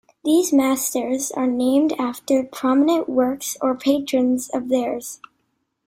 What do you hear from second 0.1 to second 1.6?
These masters are